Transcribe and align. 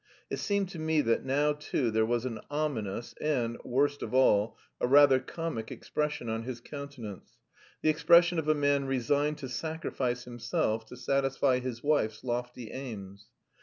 It 0.31 0.37
seemed 0.39 0.67
to 0.69 0.79
me 0.79 1.01
that 1.01 1.23
now, 1.25 1.53
too, 1.53 1.91
there 1.91 2.07
was 2.07 2.25
an 2.25 2.39
ominous, 2.49 3.13
and, 3.21 3.59
worst 3.63 4.01
of 4.01 4.15
all, 4.15 4.57
a 4.79 4.87
rather 4.87 5.19
comic 5.19 5.71
expression 5.71 6.27
on 6.27 6.41
his 6.41 6.59
countenance, 6.59 7.37
the 7.83 7.89
expression 7.89 8.39
of 8.39 8.47
a 8.47 8.55
man 8.55 8.85
resigned 8.85 9.37
to 9.37 9.47
sacrifice 9.47 10.23
himself 10.23 10.87
to 10.87 10.97
satisfy 10.97 11.59
his 11.59 11.83
wife's 11.83 12.23
lofty 12.23 12.71
aims.... 12.71 13.27